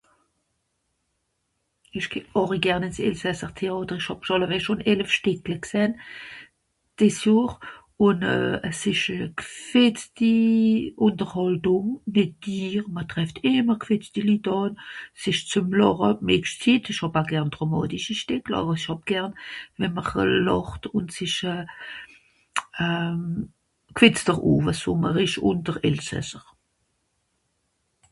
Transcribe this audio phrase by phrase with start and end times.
[1.97, 4.21] Ìch geh àri gern ìns elsasser Téàter, ìch hàb(...)
[4.63, 5.91] schùn elef Stìckle gsähn,
[6.97, 7.51] dìs Johr.
[8.05, 9.27] Ùn euh es ìsch euh...
[9.39, 10.35] gfìtzti
[11.05, 11.89] Ùnterhaltùng(...)
[12.93, 14.71] ma trefft ìmmer gfìtzti Litt àn.
[15.21, 16.09] S'ìsch zem làche(...).
[16.91, 19.31] Ìch hàb aa gern dràmàtischi Stìckla àwer ìch hàb gern
[19.77, 21.63] we'mr euh làcht ùn s'ìsch euh...
[22.83, 23.19] euh...
[23.97, 26.43] gfìtzter Owe so mr ìsch ùnter Elsässer.